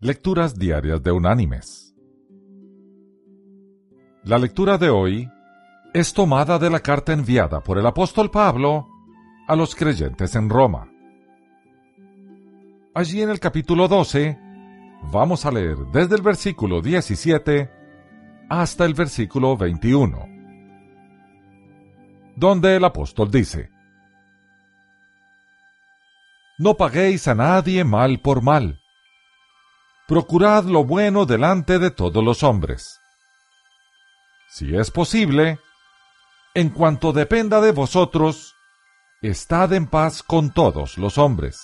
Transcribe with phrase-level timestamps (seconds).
[0.00, 1.92] Lecturas Diarias de Unánimes.
[4.22, 5.28] La lectura de hoy
[5.92, 8.86] es tomada de la carta enviada por el apóstol Pablo
[9.48, 10.88] a los creyentes en Roma.
[12.94, 14.38] Allí en el capítulo 12
[15.10, 17.68] vamos a leer desde el versículo 17
[18.48, 20.28] hasta el versículo 21,
[22.36, 23.68] donde el apóstol dice,
[26.56, 28.78] No paguéis a nadie mal por mal
[30.08, 32.98] procurad lo bueno delante de todos los hombres.
[34.48, 35.60] Si es posible,
[36.54, 38.54] en cuanto dependa de vosotros,
[39.20, 41.60] estad en paz con todos los hombres.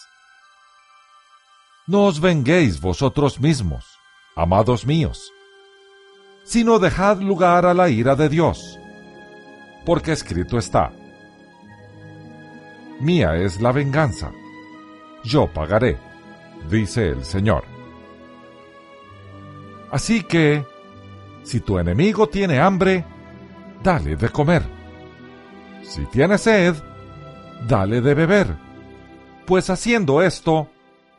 [1.87, 3.87] No os venguéis vosotros mismos,
[4.37, 5.33] amados míos,
[6.45, 8.79] sino dejad lugar a la ira de Dios,
[9.87, 10.93] porque escrito está,
[13.01, 14.33] Mía es la venganza,
[15.25, 15.99] yo pagaré,
[16.69, 17.74] dice el Señor.
[19.95, 20.67] Así que,
[21.45, 23.05] si tu enemigo tiene hambre,
[23.81, 24.65] dale de comer.
[25.83, 26.75] Si tiene sed,
[27.69, 28.57] dale de beber,
[29.47, 30.69] pues haciendo esto,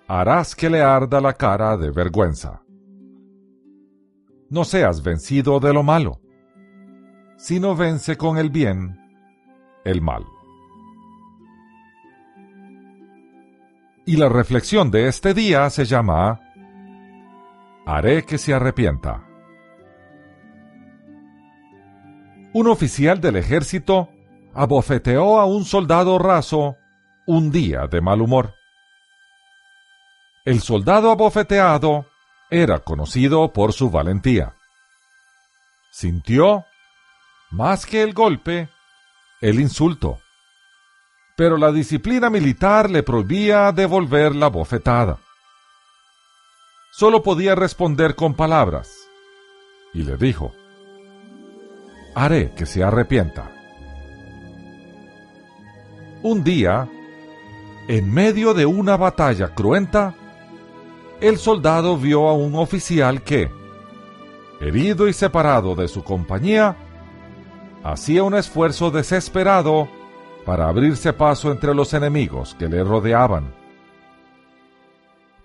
[0.09, 2.64] harás que le arda la cara de vergüenza.
[4.49, 6.19] No seas vencido de lo malo,
[7.38, 8.99] sino vence con el bien
[9.86, 10.25] el mal.
[14.05, 16.44] Y la reflexión de este día se llama
[17.86, 19.23] haré que se arrepienta.
[22.53, 24.09] Un oficial del ejército
[24.53, 26.77] abofeteó a un soldado raso
[27.27, 28.55] un día de mal humor.
[30.45, 32.05] El soldado abofeteado
[32.50, 34.55] era conocido por su valentía.
[35.92, 36.66] Sintió,
[37.52, 38.70] más que el golpe,
[39.42, 40.20] el insulto.
[41.36, 45.20] Pero la disciplina militar le prohibía devolver la bofetada
[46.95, 49.09] solo podía responder con palabras,
[49.93, 50.53] y le dijo,
[52.15, 53.52] Haré que se arrepienta.
[56.23, 56.87] Un día,
[57.89, 60.15] en medio de una batalla cruenta,
[61.20, 63.52] el soldado vio a un oficial que,
[64.61, 66.77] herido y separado de su compañía,
[67.83, 69.89] hacía un esfuerzo desesperado
[70.45, 73.64] para abrirse paso entre los enemigos que le rodeaban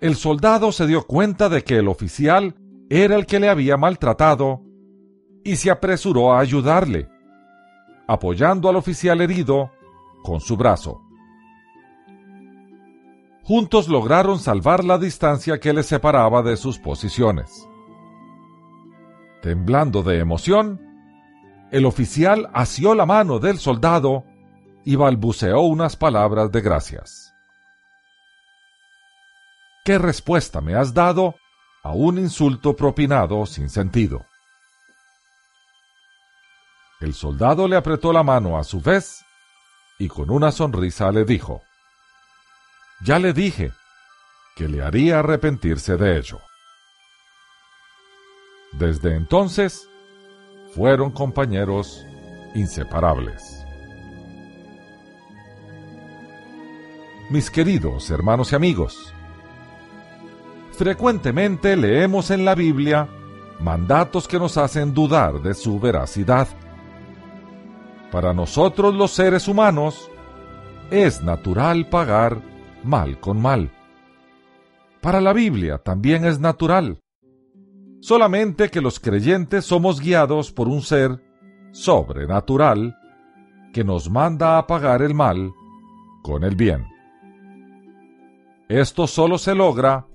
[0.01, 2.55] el soldado se dio cuenta de que el oficial
[2.89, 4.63] era el que le había maltratado
[5.43, 7.07] y se apresuró a ayudarle,
[8.07, 9.71] apoyando al oficial herido
[10.23, 11.01] con su brazo.
[13.43, 17.67] Juntos lograron salvar la distancia que les separaba de sus posiciones.
[19.41, 20.81] Temblando de emoción,
[21.71, 24.25] el oficial asió la mano del soldado
[24.83, 27.30] y balbuceó unas palabras de gracias.
[29.83, 31.35] ¿Qué respuesta me has dado
[31.81, 34.25] a un insulto propinado sin sentido?
[36.99, 39.25] El soldado le apretó la mano a su vez
[39.97, 41.63] y con una sonrisa le dijo,
[43.01, 43.71] Ya le dije
[44.55, 46.39] que le haría arrepentirse de ello.
[48.73, 49.89] Desde entonces
[50.75, 52.05] fueron compañeros
[52.53, 53.65] inseparables.
[57.31, 59.13] Mis queridos hermanos y amigos,
[60.81, 63.07] frecuentemente leemos en la Biblia
[63.59, 66.47] mandatos que nos hacen dudar de su veracidad.
[68.11, 70.09] Para nosotros los seres humanos,
[70.89, 72.41] es natural pagar
[72.83, 73.71] mal con mal.
[75.01, 76.97] Para la Biblia también es natural.
[77.99, 81.23] Solamente que los creyentes somos guiados por un ser
[81.73, 82.97] sobrenatural
[83.71, 85.51] que nos manda a pagar el mal
[86.23, 86.87] con el bien.
[88.67, 90.07] Esto solo se logra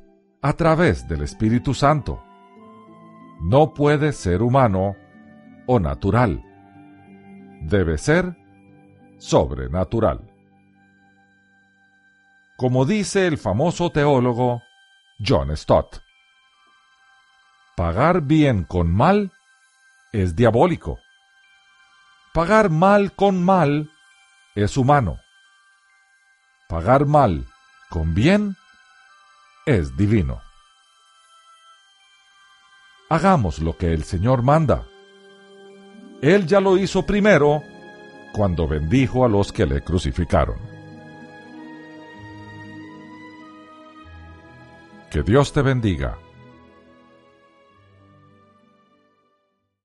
[0.42, 2.22] a través del Espíritu Santo.
[3.40, 4.96] No puede ser humano
[5.66, 6.42] o natural.
[7.62, 8.36] Debe ser
[9.18, 10.30] sobrenatural.
[12.56, 14.62] Como dice el famoso teólogo
[15.24, 15.98] John Stott,
[17.76, 19.32] pagar bien con mal
[20.12, 20.98] es diabólico.
[22.32, 23.90] Pagar mal con mal
[24.54, 25.20] es humano.
[26.68, 27.46] Pagar mal
[27.90, 28.56] con bien
[29.66, 30.40] es divino.
[33.08, 34.86] Hagamos lo que el Señor manda.
[36.22, 37.62] Él ya lo hizo primero
[38.32, 40.58] cuando bendijo a los que le crucificaron.
[45.10, 46.16] Que Dios te bendiga